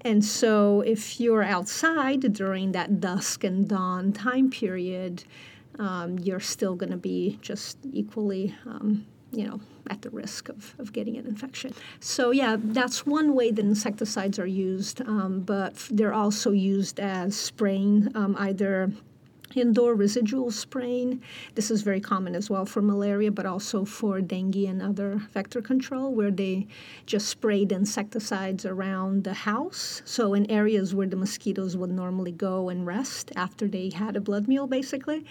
And 0.01 0.23
so 0.23 0.81
if 0.81 1.19
you're 1.19 1.43
outside 1.43 2.33
during 2.33 2.73
that 2.73 2.99
dusk 2.99 3.43
and 3.43 3.67
dawn 3.67 4.13
time 4.13 4.51
period, 4.51 5.23
um, 5.79 6.19
you're 6.19 6.41
still 6.41 6.75
going 6.75 6.91
to 6.91 6.97
be 6.97 7.39
just 7.41 7.77
equally, 7.91 8.53
um, 8.67 9.05
you 9.33 9.47
know, 9.47 9.59
at 9.89 10.01
the 10.01 10.09
risk 10.09 10.49
of, 10.49 10.75
of 10.79 10.93
getting 10.93 11.17
an 11.17 11.25
infection. 11.25 11.73
So, 11.99 12.31
yeah, 12.31 12.57
that's 12.59 13.05
one 13.05 13.35
way 13.35 13.51
that 13.51 13.63
insecticides 13.63 14.39
are 14.39 14.45
used, 14.47 15.01
um, 15.01 15.41
but 15.41 15.75
they're 15.89 16.13
also 16.13 16.51
used 16.51 16.99
as 16.99 17.35
spraying 17.35 18.11
um, 18.15 18.35
either 18.39 18.91
indoor 19.55 19.95
residual 19.95 20.51
spraying. 20.51 21.21
This 21.55 21.71
is 21.71 21.81
very 21.81 21.99
common 21.99 22.35
as 22.35 22.49
well 22.49 22.65
for 22.65 22.81
malaria, 22.81 23.31
but 23.31 23.45
also 23.45 23.85
for 23.85 24.21
dengue 24.21 24.55
and 24.55 24.81
other 24.81 25.15
vector 25.33 25.61
control, 25.61 26.13
where 26.13 26.31
they 26.31 26.67
just 27.05 27.27
sprayed 27.27 27.71
insecticides 27.71 28.65
around 28.65 29.23
the 29.23 29.33
house. 29.33 30.01
So, 30.05 30.33
in 30.33 30.49
areas 30.49 30.93
where 30.93 31.07
the 31.07 31.15
mosquitoes 31.15 31.77
would 31.77 31.91
normally 31.91 32.31
go 32.31 32.69
and 32.69 32.85
rest 32.85 33.31
after 33.35 33.67
they 33.67 33.89
had 33.89 34.15
a 34.15 34.21
blood 34.21 34.47
meal, 34.47 34.67
basically. 34.67 35.25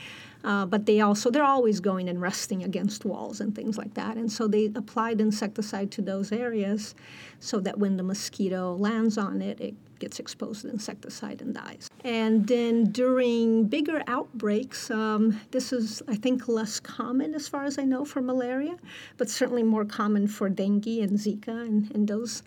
Uh, 0.44 0.66
but 0.66 0.86
they 0.86 1.00
also 1.00 1.30
they're 1.30 1.44
always 1.44 1.78
going 1.78 2.08
and 2.08 2.20
resting 2.20 2.64
against 2.64 3.04
walls 3.04 3.40
and 3.40 3.54
things 3.54 3.78
like 3.78 3.94
that 3.94 4.16
and 4.16 4.32
so 4.32 4.48
they 4.48 4.66
applied 4.74 5.20
insecticide 5.20 5.88
to 5.92 6.02
those 6.02 6.32
areas 6.32 6.96
so 7.38 7.60
that 7.60 7.78
when 7.78 7.96
the 7.96 8.02
mosquito 8.02 8.74
lands 8.74 9.16
on 9.16 9.40
it 9.40 9.60
it 9.60 9.74
gets 10.02 10.18
exposed 10.18 10.62
to 10.62 10.68
insecticide 10.68 11.40
and 11.40 11.54
dies. 11.54 11.88
And 12.04 12.46
then 12.46 12.90
during 12.90 13.64
bigger 13.64 14.02
outbreaks, 14.08 14.90
um, 14.90 15.40
this 15.52 15.72
is, 15.72 16.02
I 16.08 16.16
think, 16.16 16.48
less 16.48 16.80
common 16.80 17.34
as 17.34 17.48
far 17.48 17.64
as 17.64 17.78
I 17.78 17.84
know 17.84 18.04
for 18.04 18.20
malaria, 18.20 18.76
but 19.16 19.30
certainly 19.30 19.62
more 19.62 19.84
common 19.84 20.26
for 20.26 20.48
dengue 20.48 20.98
and 21.06 21.12
Zika 21.12 21.48
and, 21.68 21.90
and 21.94 22.06
those. 22.06 22.42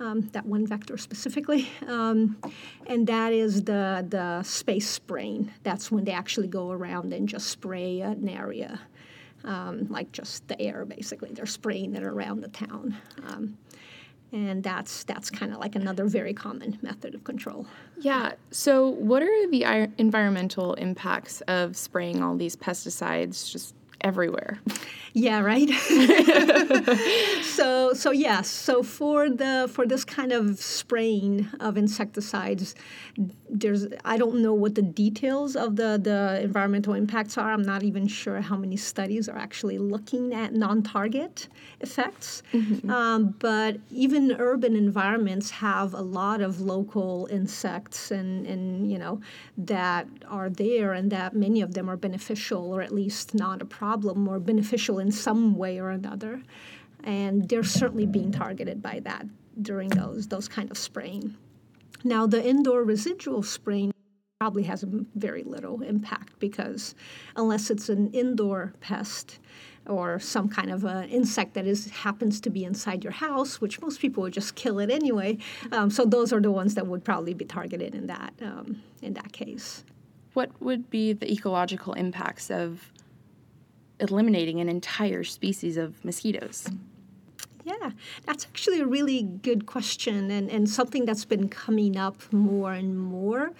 Um, 0.00 0.22
that 0.32 0.46
one 0.46 0.66
vector 0.66 0.96
specifically, 0.96 1.68
um, 1.86 2.38
and 2.86 3.06
that 3.06 3.32
is 3.32 3.62
the 3.62 4.04
the 4.08 4.42
space 4.42 4.88
spraying. 4.88 5.52
That's 5.62 5.92
when 5.92 6.04
they 6.04 6.12
actually 6.12 6.48
go 6.48 6.72
around 6.72 7.12
and 7.12 7.28
just 7.28 7.50
spray 7.50 8.00
an 8.00 8.28
area 8.28 8.80
um, 9.44 9.86
like 9.88 10.10
just 10.12 10.46
the 10.48 10.60
air, 10.60 10.84
basically. 10.84 11.30
They're 11.32 11.46
spraying 11.46 11.94
it 11.94 12.02
around 12.02 12.40
the 12.40 12.48
town. 12.48 12.96
And 14.32 14.62
that's 14.62 15.04
that's 15.04 15.28
kind 15.30 15.52
of 15.52 15.58
like 15.58 15.74
another 15.76 16.06
very 16.06 16.32
common 16.32 16.78
method 16.80 17.14
of 17.14 17.22
control. 17.24 17.66
Yeah. 17.98 18.32
So, 18.50 18.88
what 18.88 19.22
are 19.22 19.50
the 19.50 19.90
environmental 19.98 20.74
impacts 20.74 21.42
of 21.42 21.76
spraying 21.76 22.22
all 22.22 22.36
these 22.36 22.56
pesticides 22.56 23.50
just 23.50 23.74
everywhere? 24.02 24.60
Yeah, 25.14 25.40
right. 25.40 25.68
so 27.42 27.92
so 27.92 28.12
yes. 28.12 28.48
So 28.48 28.82
for 28.82 29.28
the 29.28 29.68
for 29.70 29.86
this 29.86 30.04
kind 30.04 30.32
of 30.32 30.58
spraying 30.58 31.48
of 31.60 31.76
insecticides, 31.76 32.74
there's 33.50 33.88
I 34.06 34.16
don't 34.16 34.40
know 34.40 34.54
what 34.54 34.74
the 34.74 34.82
details 34.82 35.54
of 35.54 35.76
the 35.76 36.00
the 36.02 36.40
environmental 36.42 36.94
impacts 36.94 37.36
are. 37.36 37.52
I'm 37.52 37.62
not 37.62 37.82
even 37.82 38.08
sure 38.08 38.40
how 38.40 38.56
many 38.56 38.78
studies 38.78 39.28
are 39.28 39.36
actually 39.36 39.76
looking 39.76 40.32
at 40.32 40.54
non-target 40.54 41.48
effects. 41.80 42.42
Mm-hmm. 42.54 42.88
Um, 42.90 43.34
but 43.38 43.76
even 43.90 44.34
urban 44.38 44.76
environments 44.76 45.50
have 45.50 45.92
a 45.92 46.00
lot 46.00 46.40
of 46.40 46.62
local 46.62 47.28
insects 47.30 48.10
and 48.10 48.46
and 48.46 48.90
you 48.90 48.98
know 48.98 49.20
that 49.58 50.06
are 50.26 50.48
there 50.48 50.94
and 50.94 51.10
that 51.12 51.36
many 51.36 51.60
of 51.60 51.74
them 51.74 51.90
are 51.90 51.98
beneficial 51.98 52.72
or 52.72 52.80
at 52.80 52.94
least 52.94 53.34
not 53.34 53.60
a 53.60 53.66
problem 53.92 54.26
or 54.26 54.38
beneficial 54.40 54.98
in 54.98 55.12
some 55.12 55.54
way 55.54 55.78
or 55.78 55.90
another. 55.90 56.42
And 57.04 57.46
they're 57.48 57.62
certainly 57.62 58.06
being 58.06 58.32
targeted 58.32 58.80
by 58.80 59.00
that 59.00 59.26
during 59.60 59.90
those, 59.90 60.28
those 60.28 60.48
kind 60.48 60.70
of 60.70 60.78
spraying. 60.78 61.36
Now, 62.02 62.26
the 62.26 62.42
indoor 62.42 62.84
residual 62.84 63.42
spraying 63.42 63.92
probably 64.40 64.62
has 64.62 64.82
very 65.14 65.42
little 65.44 65.82
impact 65.82 66.38
because 66.38 66.94
unless 67.36 67.70
it's 67.70 67.90
an 67.90 68.10
indoor 68.12 68.72
pest 68.80 69.38
or 69.86 70.18
some 70.18 70.48
kind 70.48 70.70
of 70.70 70.84
an 70.84 71.08
insect 71.10 71.52
that 71.54 71.66
is 71.66 71.90
happens 71.90 72.40
to 72.40 72.50
be 72.50 72.64
inside 72.64 73.04
your 73.04 73.12
house, 73.12 73.60
which 73.60 73.80
most 73.82 74.00
people 74.00 74.22
would 74.22 74.32
just 74.32 74.54
kill 74.54 74.78
it 74.78 74.90
anyway. 74.90 75.36
Um, 75.70 75.90
so 75.90 76.06
those 76.06 76.32
are 76.32 76.40
the 76.40 76.50
ones 76.50 76.74
that 76.76 76.86
would 76.86 77.04
probably 77.04 77.34
be 77.34 77.44
targeted 77.44 77.94
in 77.94 78.06
that 78.06 78.32
um, 78.40 78.82
in 79.02 79.12
that 79.14 79.32
case. 79.32 79.84
What 80.32 80.50
would 80.60 80.88
be 80.88 81.12
the 81.12 81.30
ecological 81.30 81.92
impacts 81.92 82.50
of 82.50 82.90
eliminating 84.02 84.60
an 84.60 84.68
entire 84.68 85.24
species 85.24 85.76
of 85.76 86.04
mosquitoes? 86.04 86.68
Yeah, 87.64 87.92
that's 88.26 88.44
actually 88.44 88.80
a 88.80 88.86
really 88.86 89.22
good 89.22 89.66
question 89.66 90.30
and, 90.30 90.50
and 90.50 90.68
something 90.68 91.04
that's 91.04 91.24
been 91.24 91.48
coming 91.48 91.96
up 91.96 92.20
more 92.32 92.72
and 92.72 92.98
more 92.98 93.52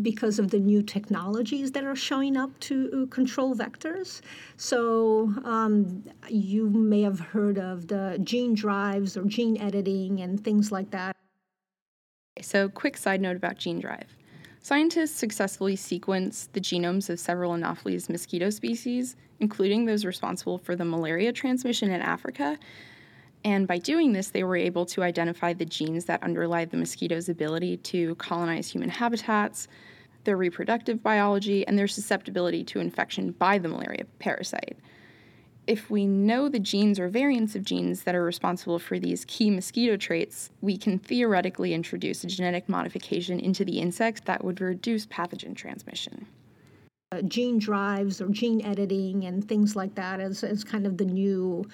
because 0.00 0.38
of 0.38 0.50
the 0.50 0.60
new 0.60 0.80
technologies 0.80 1.72
that 1.72 1.82
are 1.82 1.96
showing 1.96 2.36
up 2.36 2.58
to 2.60 3.08
control 3.10 3.56
vectors. 3.56 4.20
So, 4.56 5.34
um, 5.44 6.04
you 6.28 6.70
may 6.70 7.02
have 7.02 7.18
heard 7.18 7.58
of 7.58 7.88
the 7.88 8.20
gene 8.22 8.54
drives 8.54 9.16
or 9.16 9.24
gene 9.24 9.58
editing 9.58 10.20
and 10.20 10.42
things 10.42 10.70
like 10.70 10.92
that. 10.92 11.16
So, 12.40 12.68
quick 12.68 12.96
side 12.96 13.20
note 13.20 13.36
about 13.36 13.58
gene 13.58 13.80
drive. 13.80 14.17
Scientists 14.60 15.16
successfully 15.16 15.76
sequenced 15.76 16.48
the 16.52 16.60
genomes 16.60 17.08
of 17.08 17.20
several 17.20 17.54
Anopheles 17.54 18.08
mosquito 18.08 18.50
species, 18.50 19.16
including 19.40 19.84
those 19.84 20.04
responsible 20.04 20.58
for 20.58 20.76
the 20.76 20.84
malaria 20.84 21.32
transmission 21.32 21.90
in 21.90 22.00
Africa. 22.00 22.58
And 23.44 23.68
by 23.68 23.78
doing 23.78 24.12
this, 24.12 24.30
they 24.30 24.42
were 24.42 24.56
able 24.56 24.84
to 24.86 25.02
identify 25.02 25.52
the 25.52 25.64
genes 25.64 26.06
that 26.06 26.22
underlie 26.22 26.64
the 26.64 26.76
mosquito's 26.76 27.28
ability 27.28 27.76
to 27.78 28.16
colonize 28.16 28.68
human 28.68 28.90
habitats, 28.90 29.68
their 30.24 30.36
reproductive 30.36 31.02
biology, 31.02 31.66
and 31.66 31.78
their 31.78 31.88
susceptibility 31.88 32.64
to 32.64 32.80
infection 32.80 33.30
by 33.30 33.58
the 33.58 33.68
malaria 33.68 34.04
parasite 34.18 34.76
if 35.68 35.90
we 35.90 36.06
know 36.06 36.48
the 36.48 36.58
genes 36.58 36.98
or 36.98 37.08
variants 37.08 37.54
of 37.54 37.62
genes 37.62 38.04
that 38.04 38.14
are 38.14 38.24
responsible 38.24 38.78
for 38.78 38.98
these 38.98 39.26
key 39.26 39.50
mosquito 39.50 39.98
traits, 39.98 40.48
we 40.62 40.78
can 40.78 40.98
theoretically 40.98 41.74
introduce 41.74 42.24
a 42.24 42.26
genetic 42.26 42.70
modification 42.70 43.38
into 43.38 43.66
the 43.66 43.78
insect 43.78 44.24
that 44.24 44.42
would 44.42 44.62
reduce 44.62 45.06
pathogen 45.06 45.54
transmission. 45.54 46.26
Uh, 47.12 47.20
gene 47.20 47.58
drives 47.58 48.20
or 48.22 48.28
gene 48.28 48.64
editing 48.64 49.24
and 49.24 49.46
things 49.46 49.76
like 49.76 49.94
that 49.94 50.20
as, 50.20 50.42
as 50.42 50.64
kind 50.64 50.86
of 50.86 50.96
the 50.96 51.04
new 51.04 51.68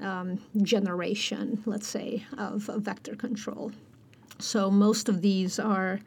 um, 0.00 0.40
generation, 0.62 1.62
let's 1.66 1.86
say, 1.86 2.24
of, 2.38 2.66
of 2.70 2.80
vector 2.80 3.14
control. 3.14 3.70
So 4.38 4.70
most 4.70 5.10
of 5.10 5.20
these 5.20 5.58
are 5.58 6.00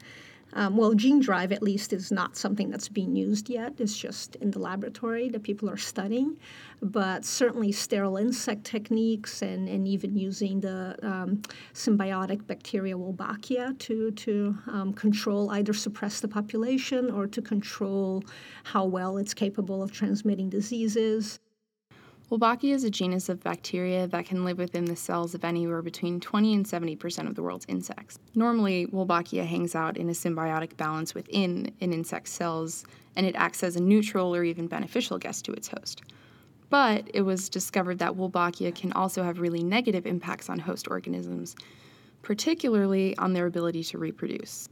um, 0.54 0.76
well, 0.76 0.94
gene 0.94 1.20
drive 1.20 1.52
at 1.52 1.62
least 1.62 1.92
is 1.92 2.12
not 2.12 2.36
something 2.36 2.68
that's 2.68 2.88
being 2.88 3.16
used 3.16 3.48
yet. 3.48 3.74
It's 3.78 3.96
just 3.96 4.36
in 4.36 4.50
the 4.50 4.58
laboratory 4.58 5.28
that 5.30 5.42
people 5.42 5.70
are 5.70 5.76
studying. 5.76 6.36
But 6.82 7.24
certainly, 7.24 7.72
sterile 7.72 8.16
insect 8.16 8.64
techniques 8.64 9.40
and, 9.42 9.68
and 9.68 9.86
even 9.88 10.16
using 10.16 10.60
the 10.60 10.96
um, 11.02 11.42
symbiotic 11.74 12.46
bacteria 12.46 12.96
Wolbachia 12.96 13.78
to, 13.78 14.10
to 14.10 14.58
um, 14.66 14.92
control, 14.92 15.50
either 15.50 15.72
suppress 15.72 16.20
the 16.20 16.28
population 16.28 17.10
or 17.10 17.26
to 17.28 17.40
control 17.40 18.22
how 18.64 18.84
well 18.84 19.16
it's 19.16 19.32
capable 19.32 19.82
of 19.82 19.92
transmitting 19.92 20.50
diseases. 20.50 21.38
Wolbachia 22.32 22.72
is 22.72 22.82
a 22.82 22.88
genus 22.88 23.28
of 23.28 23.42
bacteria 23.42 24.06
that 24.06 24.24
can 24.24 24.42
live 24.42 24.56
within 24.56 24.86
the 24.86 24.96
cells 24.96 25.34
of 25.34 25.44
anywhere 25.44 25.82
between 25.82 26.18
20 26.18 26.54
and 26.54 26.64
70% 26.64 27.28
of 27.28 27.34
the 27.34 27.42
world's 27.42 27.66
insects. 27.68 28.18
Normally, 28.34 28.86
Wolbachia 28.86 29.44
hangs 29.44 29.74
out 29.74 29.98
in 29.98 30.08
a 30.08 30.12
symbiotic 30.12 30.78
balance 30.78 31.14
within 31.14 31.74
an 31.82 31.92
insect's 31.92 32.30
cells, 32.30 32.86
and 33.16 33.26
it 33.26 33.34
acts 33.36 33.62
as 33.62 33.76
a 33.76 33.82
neutral 33.82 34.34
or 34.34 34.44
even 34.44 34.66
beneficial 34.66 35.18
guest 35.18 35.44
to 35.44 35.52
its 35.52 35.68
host. 35.68 36.00
But 36.70 37.06
it 37.12 37.20
was 37.20 37.50
discovered 37.50 37.98
that 37.98 38.16
Wolbachia 38.16 38.74
can 38.74 38.94
also 38.94 39.22
have 39.22 39.38
really 39.38 39.62
negative 39.62 40.06
impacts 40.06 40.48
on 40.48 40.58
host 40.58 40.88
organisms, 40.88 41.54
particularly 42.22 43.14
on 43.18 43.34
their 43.34 43.44
ability 43.44 43.84
to 43.84 43.98
reproduce. 43.98 44.70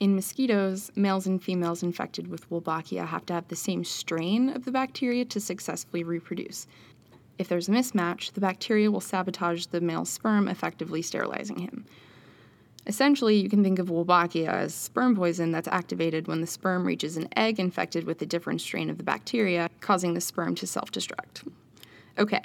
In 0.00 0.14
mosquitoes, 0.14 0.92
males 0.94 1.26
and 1.26 1.42
females 1.42 1.82
infected 1.82 2.28
with 2.28 2.48
Wolbachia 2.50 3.04
have 3.04 3.26
to 3.26 3.32
have 3.32 3.48
the 3.48 3.56
same 3.56 3.82
strain 3.82 4.48
of 4.48 4.64
the 4.64 4.70
bacteria 4.70 5.24
to 5.24 5.40
successfully 5.40 6.04
reproduce. 6.04 6.68
If 7.38 7.48
there's 7.48 7.68
a 7.68 7.72
mismatch, 7.72 8.32
the 8.32 8.40
bacteria 8.40 8.90
will 8.90 9.00
sabotage 9.00 9.66
the 9.66 9.80
male's 9.80 10.10
sperm, 10.10 10.48
effectively 10.48 11.02
sterilizing 11.02 11.60
him. 11.60 11.86
Essentially, 12.86 13.36
you 13.36 13.48
can 13.48 13.62
think 13.62 13.78
of 13.78 13.88
Wolbachia 13.88 14.48
as 14.48 14.74
sperm 14.74 15.14
poison 15.14 15.52
that's 15.52 15.68
activated 15.68 16.26
when 16.26 16.40
the 16.40 16.46
sperm 16.46 16.84
reaches 16.86 17.16
an 17.16 17.28
egg 17.36 17.60
infected 17.60 18.04
with 18.04 18.20
a 18.22 18.26
different 18.26 18.60
strain 18.60 18.90
of 18.90 18.96
the 18.96 19.04
bacteria, 19.04 19.68
causing 19.80 20.14
the 20.14 20.20
sperm 20.20 20.54
to 20.56 20.66
self 20.66 20.90
destruct. 20.90 21.46
Okay, 22.18 22.42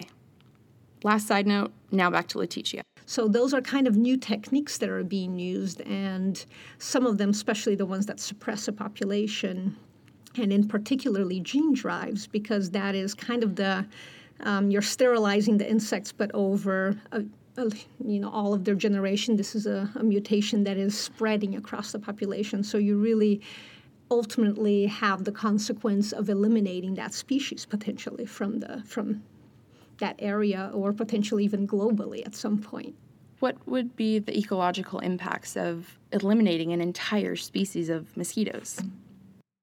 last 1.03 1.27
side 1.27 1.47
note, 1.47 1.71
now 1.91 2.11
back 2.11 2.27
to 2.27 2.37
Leticia. 2.37 2.81
So, 3.05 3.27
those 3.27 3.53
are 3.53 3.61
kind 3.61 3.87
of 3.87 3.97
new 3.97 4.17
techniques 4.17 4.77
that 4.77 4.89
are 4.89 5.03
being 5.03 5.39
used, 5.39 5.81
and 5.81 6.45
some 6.77 7.05
of 7.05 7.17
them, 7.17 7.29
especially 7.29 7.75
the 7.75 7.85
ones 7.85 8.05
that 8.05 8.19
suppress 8.19 8.67
a 8.67 8.73
population, 8.73 9.75
and 10.35 10.51
in 10.51 10.67
particularly 10.67 11.39
gene 11.39 11.73
drives, 11.73 12.27
because 12.27 12.71
that 12.71 12.95
is 12.95 13.13
kind 13.13 13.43
of 13.43 13.55
the 13.55 13.85
um, 14.41 14.69
you're 14.69 14.81
sterilizing 14.81 15.57
the 15.57 15.69
insects, 15.69 16.11
but 16.11 16.31
over 16.33 16.99
a, 17.11 17.23
a, 17.57 17.71
you 18.03 18.19
know 18.19 18.29
all 18.29 18.53
of 18.53 18.65
their 18.65 18.75
generation. 18.75 19.35
This 19.35 19.55
is 19.55 19.65
a, 19.65 19.89
a 19.95 20.03
mutation 20.03 20.63
that 20.65 20.77
is 20.77 20.97
spreading 20.97 21.55
across 21.55 21.91
the 21.91 21.99
population. 21.99 22.63
So 22.63 22.77
you 22.77 22.97
really 22.97 23.41
ultimately 24.11 24.85
have 24.85 25.23
the 25.23 25.31
consequence 25.31 26.11
of 26.11 26.29
eliminating 26.29 26.93
that 26.95 27.13
species 27.13 27.65
potentially 27.65 28.25
from 28.25 28.59
the 28.59 28.83
from 28.85 29.23
that 29.99 30.15
area 30.19 30.71
or 30.73 30.91
potentially 30.93 31.43
even 31.43 31.67
globally 31.67 32.25
at 32.25 32.35
some 32.35 32.57
point. 32.57 32.95
What 33.39 33.57
would 33.67 33.95
be 33.95 34.19
the 34.19 34.37
ecological 34.37 34.99
impacts 34.99 35.55
of 35.57 35.97
eliminating 36.11 36.71
an 36.71 36.81
entire 36.81 37.35
species 37.35 37.89
of 37.89 38.15
mosquitoes? 38.15 38.81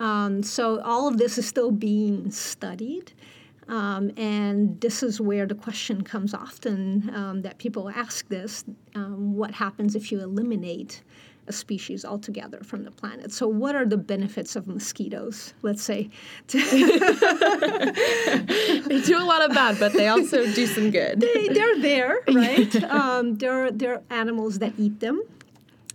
Um, 0.01 0.43
so 0.43 0.81
all 0.83 1.09
of 1.09 1.19
this 1.19 1.39
is 1.39 1.47
still 1.47 1.71
being 1.71 2.31
studied. 2.31 3.13
Um, 3.71 4.11
and 4.17 4.81
this 4.81 5.03
is 5.05 5.21
where 5.21 5.47
the 5.47 5.55
question 5.55 6.03
comes 6.03 6.35
often 6.35 7.09
um, 7.15 7.43
that 7.43 7.59
people 7.59 7.89
ask 7.89 8.29
this 8.29 8.65
um, 8.97 9.35
what 9.35 9.53
happens 9.53 9.95
if 9.95 10.11
you 10.11 10.21
eliminate 10.21 11.03
a 11.47 11.53
species 11.53 12.05
altogether 12.05 12.59
from 12.65 12.83
the 12.83 12.91
planet? 12.91 13.33
So, 13.33 13.47
what 13.47 13.77
are 13.77 13.87
the 13.87 13.97
benefits 13.97 14.57
of 14.57 14.67
mosquitoes, 14.67 15.55
let's 15.63 15.85
say? 15.85 16.11
they 16.49 16.61
do 19.03 19.19
a 19.19 19.25
lot 19.25 19.49
of 19.49 19.55
bad, 19.55 19.79
but 19.79 19.93
they 19.93 20.09
also 20.09 20.53
do 20.53 20.67
some 20.67 20.91
good. 20.91 21.21
They, 21.21 21.49
they're 21.49 21.79
there, 21.81 22.21
right? 22.33 22.75
Um, 22.91 23.37
they're, 23.37 23.71
they're 23.71 24.03
animals 24.11 24.59
that 24.59 24.73
eat 24.79 24.99
them 24.99 25.23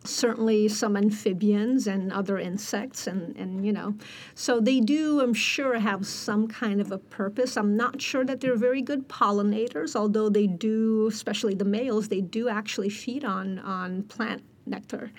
certainly 0.07 0.67
some 0.67 0.95
amphibians 0.95 1.87
and 1.87 2.11
other 2.11 2.37
insects 2.37 3.07
and, 3.07 3.35
and 3.35 3.65
you 3.65 3.71
know 3.71 3.93
so 4.33 4.59
they 4.59 4.79
do 4.79 5.21
i'm 5.21 5.33
sure 5.33 5.79
have 5.79 6.05
some 6.05 6.47
kind 6.47 6.79
of 6.79 6.91
a 6.91 6.97
purpose 6.97 7.57
i'm 7.57 7.75
not 7.75 8.01
sure 8.01 8.23
that 8.25 8.39
they're 8.41 8.55
very 8.55 8.81
good 8.81 9.07
pollinators 9.07 9.95
although 9.95 10.29
they 10.29 10.47
do 10.47 11.07
especially 11.07 11.53
the 11.53 11.65
males 11.65 12.07
they 12.07 12.21
do 12.21 12.49
actually 12.49 12.89
feed 12.89 13.23
on 13.23 13.59
on 13.59 14.03
plant 14.03 14.41
nectar. 14.65 15.11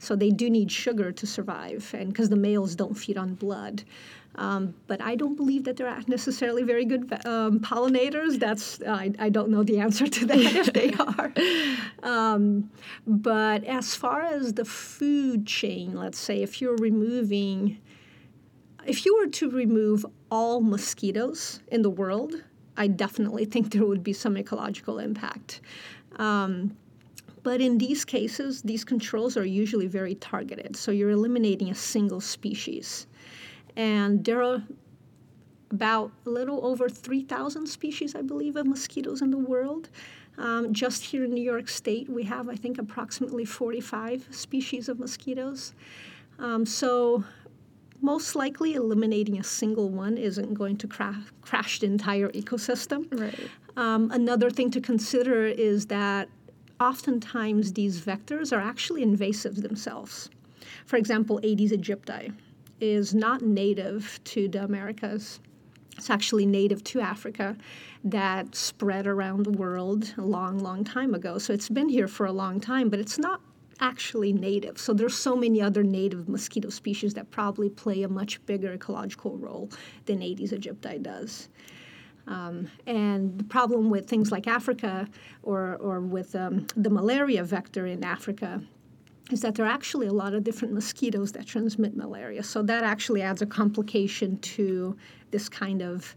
So 0.00 0.16
they 0.16 0.30
do 0.30 0.48
need 0.48 0.72
sugar 0.72 1.12
to 1.12 1.26
survive, 1.26 1.94
and 1.96 2.08
because 2.08 2.30
the 2.30 2.36
males 2.36 2.74
don't 2.74 2.94
feed 2.94 3.18
on 3.18 3.34
blood. 3.34 3.84
Um, 4.36 4.74
but 4.86 5.02
I 5.02 5.14
don't 5.14 5.36
believe 5.36 5.64
that 5.64 5.76
they're 5.76 6.00
necessarily 6.06 6.62
very 6.62 6.86
good 6.86 7.02
um, 7.26 7.60
pollinators. 7.60 8.38
That's 8.38 8.80
I, 8.82 9.12
I 9.18 9.28
don't 9.28 9.50
know 9.50 9.62
the 9.62 9.78
answer 9.78 10.06
to 10.06 10.26
that 10.26 10.38
if 10.38 10.72
they 10.72 10.92
are. 10.98 11.32
Um, 12.02 12.70
but 13.06 13.62
as 13.64 13.94
far 13.94 14.22
as 14.22 14.54
the 14.54 14.64
food 14.64 15.46
chain, 15.46 15.94
let's 15.94 16.18
say 16.18 16.42
if 16.42 16.62
you're 16.62 16.76
removing, 16.76 17.78
if 18.86 19.04
you 19.04 19.16
were 19.18 19.28
to 19.28 19.50
remove 19.50 20.06
all 20.30 20.62
mosquitoes 20.62 21.60
in 21.68 21.82
the 21.82 21.90
world, 21.90 22.34
I 22.78 22.86
definitely 22.86 23.44
think 23.44 23.72
there 23.72 23.84
would 23.84 24.02
be 24.02 24.14
some 24.14 24.38
ecological 24.38 24.98
impact. 24.98 25.60
But 27.42 27.60
in 27.60 27.78
these 27.78 28.04
cases, 28.04 28.62
these 28.62 28.84
controls 28.84 29.36
are 29.36 29.46
usually 29.46 29.86
very 29.86 30.14
targeted. 30.16 30.76
So 30.76 30.90
you're 30.90 31.10
eliminating 31.10 31.70
a 31.70 31.74
single 31.74 32.20
species. 32.20 33.06
And 33.76 34.24
there 34.24 34.42
are 34.42 34.62
about 35.70 36.10
a 36.26 36.30
little 36.30 36.64
over 36.66 36.88
3,000 36.88 37.66
species, 37.66 38.14
I 38.14 38.22
believe, 38.22 38.56
of 38.56 38.66
mosquitoes 38.66 39.22
in 39.22 39.30
the 39.30 39.38
world. 39.38 39.88
Um, 40.38 40.72
just 40.72 41.04
here 41.04 41.24
in 41.24 41.32
New 41.32 41.42
York 41.42 41.68
State, 41.68 42.08
we 42.08 42.22
have, 42.24 42.48
I 42.48 42.56
think, 42.56 42.78
approximately 42.78 43.44
45 43.44 44.28
species 44.30 44.88
of 44.88 44.98
mosquitoes. 44.98 45.74
Um, 46.38 46.64
so, 46.64 47.24
most 48.00 48.34
likely, 48.34 48.74
eliminating 48.74 49.38
a 49.38 49.44
single 49.44 49.90
one 49.90 50.16
isn't 50.16 50.54
going 50.54 50.78
to 50.78 50.88
cra- 50.88 51.24
crash 51.42 51.80
the 51.80 51.86
entire 51.86 52.30
ecosystem. 52.30 53.06
Right. 53.12 53.50
Um, 53.76 54.10
another 54.10 54.50
thing 54.50 54.70
to 54.70 54.80
consider 54.80 55.44
is 55.44 55.86
that 55.86 56.28
oftentimes 56.80 57.74
these 57.74 58.00
vectors 58.00 58.52
are 58.56 58.60
actually 58.60 59.02
invasive 59.02 59.62
themselves. 59.62 60.30
For 60.86 60.96
example, 60.96 61.38
Aedes 61.42 61.72
aegypti 61.72 62.32
is 62.80 63.14
not 63.14 63.42
native 63.42 64.18
to 64.24 64.48
the 64.48 64.64
Americas. 64.64 65.40
It's 65.96 66.08
actually 66.08 66.46
native 66.46 66.82
to 66.84 67.00
Africa 67.00 67.56
that 68.04 68.54
spread 68.54 69.06
around 69.06 69.44
the 69.44 69.50
world 69.50 70.14
a 70.16 70.22
long, 70.22 70.58
long 70.58 70.82
time 70.82 71.14
ago. 71.14 71.36
So 71.36 71.52
it's 71.52 71.68
been 71.68 71.90
here 71.90 72.08
for 72.08 72.24
a 72.24 72.32
long 72.32 72.58
time, 72.58 72.88
but 72.88 72.98
it's 72.98 73.18
not 73.18 73.42
actually 73.80 74.32
native. 74.32 74.78
So 74.78 74.94
there's 74.94 75.14
so 75.14 75.36
many 75.36 75.60
other 75.60 75.82
native 75.82 76.28
mosquito 76.28 76.70
species 76.70 77.14
that 77.14 77.30
probably 77.30 77.68
play 77.68 78.02
a 78.02 78.08
much 78.08 78.44
bigger 78.46 78.72
ecological 78.72 79.36
role 79.36 79.70
than 80.06 80.22
Aedes 80.22 80.52
aegypti 80.52 81.02
does. 81.02 81.48
Um, 82.30 82.70
and 82.86 83.36
the 83.38 83.44
problem 83.44 83.90
with 83.90 84.04
things 84.08 84.30
like 84.30 84.46
Africa 84.46 85.08
or, 85.42 85.76
or 85.80 86.00
with 86.00 86.30
um, 86.36 86.66
the 86.76 86.90
malaria 86.90 87.42
vector 87.44 87.86
in 87.86 88.04
Africa 88.04 88.62
is 89.32 89.40
that 89.42 89.54
there 89.54 89.66
are 89.66 89.74
actually 89.80 90.06
a 90.06 90.12
lot 90.12 90.32
of 90.34 90.44
different 90.44 90.72
mosquitoes 90.72 91.32
that 91.32 91.46
transmit 91.46 91.96
malaria. 91.96 92.42
So 92.42 92.62
that 92.62 92.84
actually 92.84 93.22
adds 93.22 93.42
a 93.42 93.46
complication 93.46 94.38
to 94.38 94.96
this 95.32 95.48
kind 95.48 95.82
of 95.82 96.14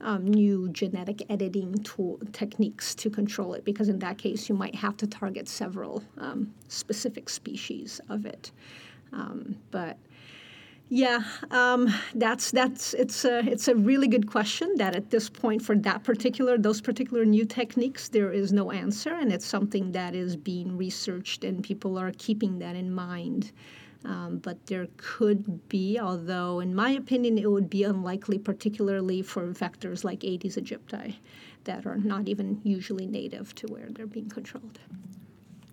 um, 0.00 0.26
new 0.26 0.68
genetic 0.68 1.22
editing 1.30 1.72
tool 1.82 2.20
techniques 2.32 2.94
to 2.96 3.08
control 3.08 3.54
it, 3.54 3.64
because 3.64 3.88
in 3.88 3.98
that 4.00 4.18
case, 4.18 4.48
you 4.48 4.54
might 4.54 4.74
have 4.74 4.96
to 4.98 5.06
target 5.06 5.48
several 5.48 6.02
um, 6.18 6.52
specific 6.68 7.28
species 7.28 8.00
of 8.10 8.26
it. 8.26 8.52
Um, 9.12 9.56
but 9.70 9.96
yeah, 10.90 11.22
um, 11.50 11.92
that's 12.14 12.50
that's 12.50 12.94
it's 12.94 13.24
a 13.24 13.38
it's 13.40 13.68
a 13.68 13.74
really 13.74 14.06
good 14.06 14.30
question. 14.30 14.74
That 14.76 14.94
at 14.94 15.10
this 15.10 15.30
point, 15.30 15.62
for 15.62 15.74
that 15.76 16.04
particular 16.04 16.58
those 16.58 16.80
particular 16.80 17.24
new 17.24 17.46
techniques, 17.46 18.08
there 18.08 18.32
is 18.32 18.52
no 18.52 18.70
answer, 18.70 19.14
and 19.14 19.32
it's 19.32 19.46
something 19.46 19.92
that 19.92 20.14
is 20.14 20.36
being 20.36 20.76
researched, 20.76 21.42
and 21.42 21.64
people 21.64 21.98
are 21.98 22.12
keeping 22.12 22.58
that 22.58 22.76
in 22.76 22.90
mind. 22.90 23.52
Um, 24.04 24.36
but 24.36 24.66
there 24.66 24.86
could 24.98 25.66
be, 25.70 25.98
although 25.98 26.60
in 26.60 26.74
my 26.74 26.90
opinion, 26.90 27.38
it 27.38 27.50
would 27.50 27.70
be 27.70 27.84
unlikely, 27.84 28.38
particularly 28.38 29.22
for 29.22 29.46
vectors 29.48 30.04
like 30.04 30.22
Aedes 30.22 30.56
aegypti, 30.56 31.14
that 31.64 31.86
are 31.86 31.96
not 31.96 32.28
even 32.28 32.60
usually 32.62 33.06
native 33.06 33.54
to 33.54 33.66
where 33.68 33.88
they're 33.90 34.06
being 34.06 34.28
controlled. 34.28 34.78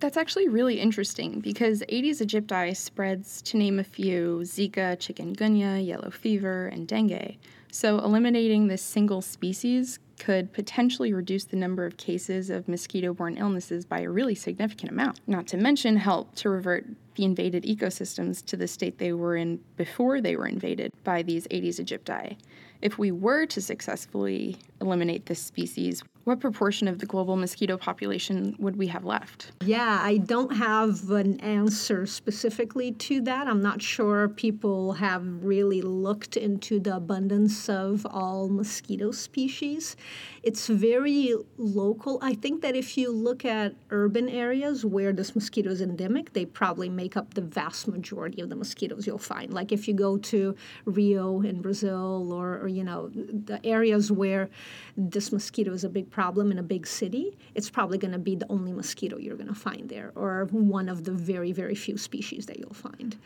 That's 0.02 0.16
actually 0.16 0.48
really 0.48 0.80
interesting 0.80 1.38
because 1.38 1.84
Aedes 1.88 2.20
aegypti 2.20 2.76
spreads, 2.76 3.40
to 3.42 3.56
name 3.56 3.78
a 3.78 3.84
few, 3.84 4.40
Zika, 4.42 4.96
chikungunya, 4.98 5.86
yellow 5.86 6.10
fever, 6.10 6.66
and 6.66 6.88
dengue. 6.88 7.36
So 7.70 8.00
eliminating 8.00 8.66
this 8.66 8.82
single 8.82 9.22
species 9.22 10.00
could 10.18 10.52
potentially 10.52 11.12
reduce 11.12 11.44
the 11.44 11.56
number 11.56 11.86
of 11.86 11.98
cases 11.98 12.50
of 12.50 12.66
mosquito 12.66 13.14
borne 13.14 13.38
illnesses 13.38 13.84
by 13.84 14.00
a 14.00 14.10
really 14.10 14.34
significant 14.34 14.90
amount. 14.90 15.20
Not 15.28 15.46
to 15.48 15.56
mention, 15.56 15.96
help 15.96 16.34
to 16.34 16.48
revert 16.48 16.84
the 17.14 17.24
invaded 17.24 17.62
ecosystems 17.62 18.44
to 18.46 18.56
the 18.56 18.66
state 18.66 18.98
they 18.98 19.12
were 19.12 19.36
in 19.36 19.60
before 19.76 20.20
they 20.20 20.34
were 20.34 20.48
invaded 20.48 20.92
by 21.04 21.22
these 21.22 21.46
Aedes 21.52 21.78
aegypti. 21.78 22.36
If 22.80 22.98
we 22.98 23.12
were 23.12 23.46
to 23.46 23.60
successfully 23.60 24.56
eliminate 24.82 25.26
this 25.26 25.40
species, 25.40 26.02
what 26.24 26.38
proportion 26.38 26.86
of 26.86 27.00
the 27.00 27.06
global 27.06 27.34
mosquito 27.36 27.76
population 27.76 28.54
would 28.60 28.76
we 28.76 28.86
have 28.86 29.04
left? 29.04 29.50
Yeah, 29.64 29.98
I 30.00 30.18
don't 30.18 30.54
have 30.54 31.10
an 31.10 31.40
answer 31.40 32.06
specifically 32.06 32.92
to 32.92 33.20
that. 33.22 33.48
I'm 33.48 33.60
not 33.60 33.82
sure 33.82 34.28
people 34.28 34.92
have 34.92 35.24
really 35.42 35.82
looked 35.82 36.36
into 36.36 36.78
the 36.78 36.96
abundance 36.96 37.68
of 37.68 38.06
all 38.08 38.48
mosquito 38.48 39.10
species. 39.10 39.96
It's 40.44 40.68
very 40.68 41.34
local. 41.56 42.20
I 42.22 42.34
think 42.34 42.62
that 42.62 42.76
if 42.76 42.96
you 42.96 43.10
look 43.10 43.44
at 43.44 43.74
urban 43.90 44.28
areas 44.28 44.84
where 44.84 45.12
this 45.12 45.34
mosquito 45.34 45.70
is 45.70 45.80
endemic, 45.80 46.34
they 46.34 46.44
probably 46.44 46.88
make 46.88 47.16
up 47.16 47.34
the 47.34 47.42
vast 47.42 47.88
majority 47.88 48.40
of 48.42 48.48
the 48.48 48.56
mosquitoes 48.56 49.08
you'll 49.08 49.18
find. 49.18 49.52
Like 49.52 49.72
if 49.72 49.88
you 49.88 49.94
go 49.94 50.18
to 50.18 50.54
Rio 50.84 51.40
in 51.42 51.62
Brazil 51.62 52.32
or, 52.32 52.60
or 52.60 52.68
you 52.68 52.84
know, 52.84 53.08
the 53.08 53.60
areas 53.64 54.12
where 54.12 54.50
this 54.96 55.32
mosquito 55.32 55.72
is 55.72 55.84
a 55.84 55.88
big 55.88 56.10
problem 56.10 56.52
in 56.52 56.58
a 56.58 56.62
big 56.62 56.86
city, 56.86 57.36
it's 57.54 57.70
probably 57.70 57.98
going 57.98 58.12
to 58.12 58.18
be 58.18 58.34
the 58.36 58.46
only 58.50 58.72
mosquito 58.72 59.18
you're 59.18 59.36
going 59.36 59.48
to 59.48 59.54
find 59.54 59.88
there, 59.88 60.12
or 60.14 60.46
one 60.50 60.88
of 60.88 61.04
the 61.04 61.12
very, 61.12 61.52
very 61.52 61.74
few 61.74 61.96
species 61.96 62.46
that 62.46 62.58
you'll 62.58 62.74
find. 62.74 63.16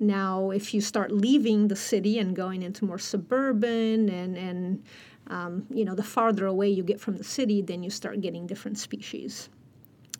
Now, 0.00 0.50
if 0.50 0.74
you 0.74 0.80
start 0.80 1.10
leaving 1.10 1.68
the 1.68 1.76
city 1.76 2.18
and 2.18 2.34
going 2.34 2.62
into 2.62 2.84
more 2.84 2.98
suburban 2.98 4.08
and, 4.08 4.36
and 4.36 4.82
um, 5.28 5.66
you 5.70 5.84
know, 5.84 5.94
the 5.94 6.02
farther 6.02 6.46
away 6.46 6.68
you 6.68 6.82
get 6.82 7.00
from 7.00 7.16
the 7.16 7.24
city, 7.24 7.62
then 7.62 7.82
you 7.82 7.90
start 7.90 8.20
getting 8.20 8.46
different 8.46 8.78
species. 8.78 9.48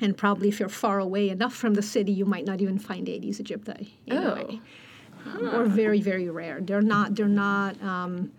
And 0.01 0.17
probably 0.17 0.49
if 0.49 0.59
you're 0.59 0.69
far 0.69 0.99
away 0.99 1.29
enough 1.29 1.55
from 1.55 1.75
the 1.75 1.83
city, 1.83 2.13
you 2.13 2.25
might 2.25 2.45
not 2.45 2.61
even 2.61 2.79
find 2.79 3.09
Aedes 3.09 3.41
aegypti 3.41 3.91
anyway. 4.09 4.61
Oh. 5.27 5.31
Um, 5.31 5.55
or 5.55 5.65
very, 5.67 6.01
very 6.01 6.29
rare. 6.29 6.61
They're 6.61 6.83
not. 6.83 7.15
They're 7.15 7.29
not 7.29 7.81
um, 7.81 8.33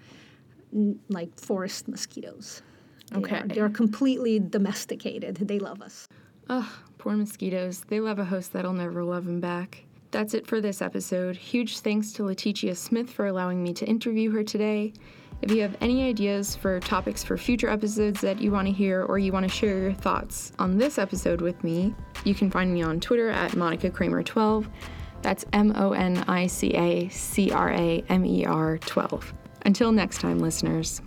like 1.09 1.39
forest 1.39 1.87
mosquitoes. 1.87 2.61
They 3.11 3.19
Okay. 3.19 3.37
Are, 3.37 3.47
they're 3.47 3.69
completely 3.69 4.39
domesticated. 4.39 5.35
They 5.35 5.59
love 5.59 5.81
us. 5.81 6.07
Ugh, 6.49 6.65
poor 6.97 7.13
mosquitoes. 7.15 7.81
They 7.87 7.99
love 7.99 8.19
a 8.19 8.25
host 8.25 8.53
that'll 8.53 8.73
never 8.73 9.03
love 9.03 9.25
them 9.25 9.39
back. 9.39 9.83
That's 10.11 10.33
it 10.33 10.45
for 10.45 10.61
this 10.61 10.81
episode. 10.81 11.35
Huge 11.35 11.79
thanks 11.79 12.11
to 12.13 12.23
Letitia 12.23 12.75
Smith 12.75 13.09
for 13.09 13.27
allowing 13.27 13.63
me 13.63 13.73
to 13.73 13.85
interview 13.85 14.31
her 14.31 14.43
today. 14.43 14.93
If 15.41 15.51
you 15.51 15.61
have 15.61 15.75
any 15.81 16.03
ideas 16.03 16.55
for 16.55 16.79
topics 16.79 17.23
for 17.23 17.35
future 17.37 17.67
episodes 17.69 18.21
that 18.21 18.39
you 18.39 18.51
want 18.51 18.67
to 18.67 18.73
hear 18.73 19.03
or 19.03 19.19
you 19.19 19.31
want 19.33 19.43
to 19.43 19.49
share 19.49 19.77
your 19.79 19.93
thoughts 19.93 20.53
on 20.59 20.77
this 20.77 20.97
episode 20.97 21.41
with 21.41 21.61
me, 21.63 21.93
you 22.23 22.33
can 22.33 22.49
find 22.49 22.73
me 22.73 22.81
on 22.81 22.99
Twitter 22.99 23.29
at 23.29 23.55
Monica 23.55 23.89
Cramer12. 23.89 24.67
That's 25.21 25.45
M 25.51 25.73
O 25.75 25.91
N 25.93 26.23
I 26.27 26.47
C 26.47 26.69
A 26.75 27.09
C 27.09 27.51
R 27.51 27.71
A 27.71 28.03
M 28.09 28.25
E 28.25 28.45
R 28.45 28.77
12. 28.77 29.33
Until 29.65 29.91
next 29.91 30.19
time, 30.19 30.39
listeners. 30.39 31.01